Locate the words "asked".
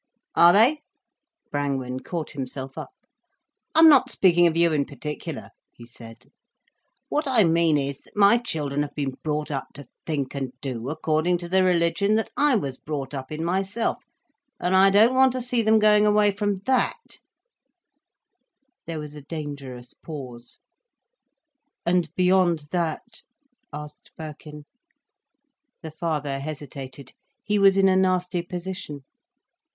23.71-24.09